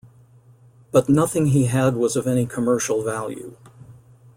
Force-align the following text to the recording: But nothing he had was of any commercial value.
But 0.91 1.09
nothing 1.09 1.45
he 1.49 1.65
had 1.65 1.93
was 1.95 2.15
of 2.15 2.25
any 2.25 2.47
commercial 2.47 3.03
value. 3.03 3.55